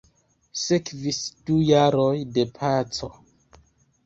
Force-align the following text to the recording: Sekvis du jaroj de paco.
Sekvis 0.61 1.19
du 1.51 1.57
jaroj 1.67 2.15
de 2.39 2.47
paco. 2.57 3.13